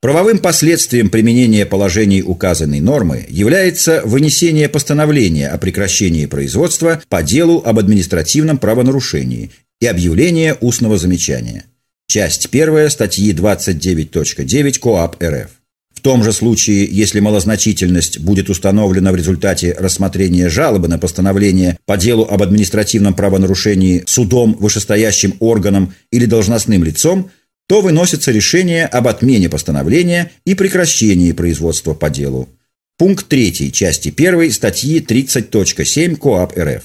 [0.00, 7.80] Правовым последствием применения положений указанной нормы является вынесение постановления о прекращении производства по делу об
[7.80, 11.64] административном правонарушении и объявление устного замечания.
[12.06, 15.50] Часть 1 статьи 29.9 КоАП РФ.
[15.92, 21.96] В том же случае, если малозначительность будет установлена в результате рассмотрения жалобы на постановление по
[21.96, 27.32] делу об административном правонарушении судом, вышестоящим органом или должностным лицом,
[27.68, 32.48] то выносится решение об отмене постановления и прекращении производства по делу.
[32.96, 36.82] Пункт 3 части 1 статьи 30.7 КоАП РФ.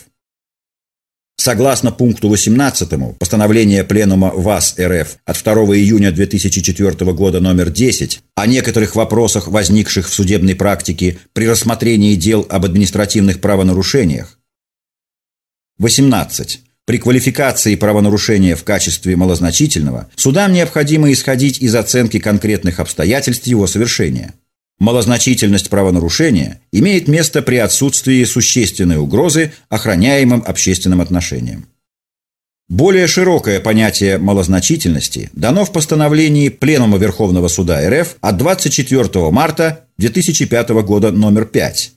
[1.38, 8.46] Согласно пункту 18 постановления Пленума ВАС РФ от 2 июня 2004 года номер 10 о
[8.46, 14.38] некоторых вопросах, возникших в судебной практике при рассмотрении дел об административных правонарушениях.
[15.80, 16.62] 18.
[16.86, 24.34] При квалификации правонарушения в качестве малозначительного судам необходимо исходить из оценки конкретных обстоятельств его совершения.
[24.80, 31.68] Малозначительность правонарушения имеет место при отсутствии существенной угрозы охраняемым общественным отношениям.
[32.68, 40.70] Более широкое понятие малозначительности дано в постановлении Пленума Верховного Суда РФ от 24 марта 2005
[40.84, 41.94] года номер 5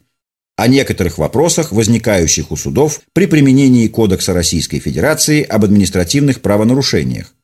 [0.57, 7.35] о некоторых вопросах, возникающих у судов при применении Кодекса Российской Федерации об административных правонарушениях.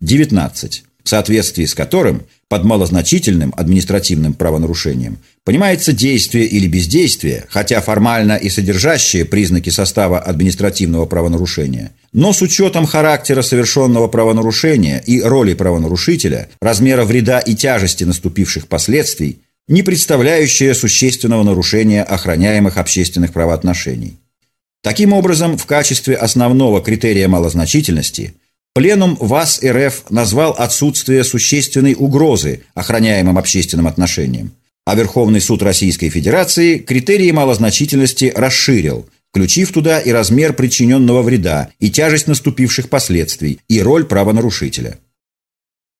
[0.00, 8.36] 19 в соответствии с которым под малозначительным административным правонарушением понимается действие или бездействие, хотя формально
[8.36, 16.50] и содержащее признаки состава административного правонарушения, но с учетом характера совершенного правонарушения и роли правонарушителя,
[16.60, 19.38] размера вреда и тяжести наступивших последствий,
[19.68, 24.16] не представляющее существенного нарушения охраняемых общественных правоотношений.
[24.82, 28.34] Таким образом, в качестве основного критерия малозначительности–
[28.78, 34.52] Пленум ВАС РФ назвал отсутствие существенной угрозы охраняемым общественным отношениям,
[34.84, 41.90] а Верховный суд Российской Федерации критерии малозначительности расширил, включив туда и размер причиненного вреда, и
[41.90, 44.98] тяжесть наступивших последствий, и роль правонарушителя.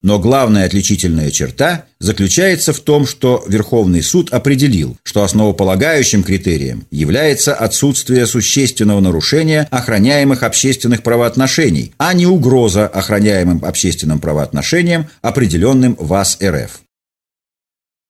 [0.03, 7.55] Но главная отличительная черта заключается в том, что Верховный суд определил, что основополагающим критерием является
[7.55, 16.80] отсутствие существенного нарушения охраняемых общественных правоотношений, а не угроза охраняемым общественным правоотношениям, определенным ВАС РФ.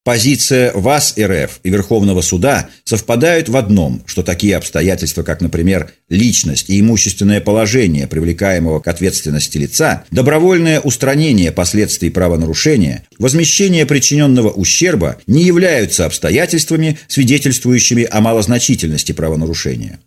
[0.04, 6.70] Позиция ВАС РФ и Верховного суда совпадают в одном, что такие обстоятельства, как, например, личность
[6.70, 15.44] и имущественное положение привлекаемого к ответственности лица, добровольное устранение последствий правонарушения, возмещение причиненного ущерба не
[15.44, 19.98] являются обстоятельствами, свидетельствующими о малозначительности правонарушения.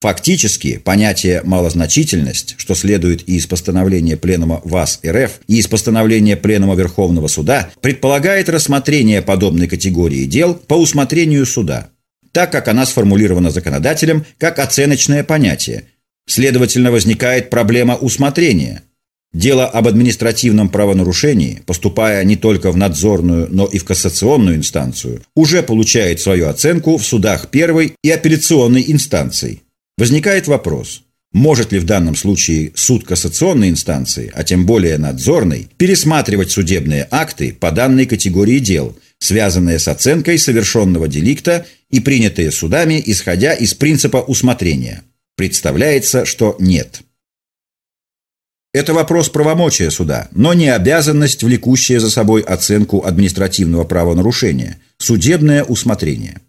[0.00, 6.76] Фактически, понятие «малозначительность», что следует и из постановления Пленума ВАС РФ, и из постановления Пленума
[6.76, 11.88] Верховного Суда, предполагает рассмотрение подобной категории дел по усмотрению суда,
[12.30, 15.86] так как она сформулирована законодателем как оценочное понятие.
[16.28, 18.84] Следовательно, возникает проблема усмотрения.
[19.32, 25.64] Дело об административном правонарушении, поступая не только в надзорную, но и в кассационную инстанцию, уже
[25.64, 29.62] получает свою оценку в судах первой и апелляционной инстанций–
[29.98, 36.52] Возникает вопрос, может ли в данном случае суд кассационной инстанции, а тем более надзорный, пересматривать
[36.52, 43.54] судебные акты по данной категории дел, связанные с оценкой совершенного деликта и принятые судами, исходя
[43.54, 45.02] из принципа усмотрения?
[45.36, 47.00] Представляется, что нет.
[48.72, 56.40] Это вопрос правомочия суда, но не обязанность, влекущая за собой оценку административного правонарушения, судебное усмотрение–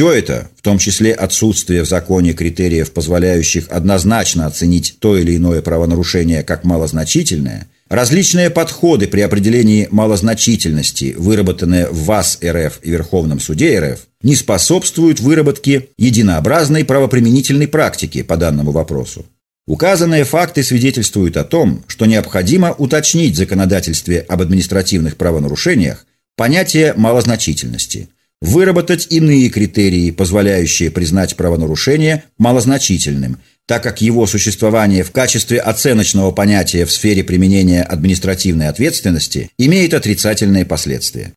[0.00, 5.62] все это, в том числе отсутствие в законе критериев, позволяющих однозначно оценить то или иное
[5.62, 13.78] правонарушение как малозначительное, различные подходы при определении малозначительности, выработанные в ВАС РФ и Верховном суде
[13.78, 19.26] РФ, не способствуют выработке единообразной правоприменительной практики по данному вопросу.
[19.66, 26.06] Указанные факты свидетельствуют о том, что необходимо уточнить в законодательстве об административных правонарушениях
[26.36, 28.08] понятие малозначительности–
[28.40, 36.84] выработать иные критерии, позволяющие признать правонарушение малозначительным, так как его существование в качестве оценочного понятия
[36.84, 41.32] в сфере применения административной ответственности имеет отрицательные последствия.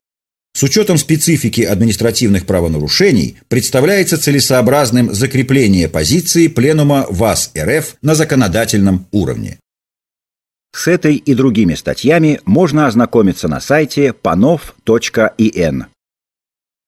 [0.55, 9.57] С учетом специфики административных правонарушений представляется целесообразным закрепление позиции Пленума ВАС РФ на законодательном уровне.
[10.75, 15.85] С этой и другими статьями можно ознакомиться на сайте panov.in.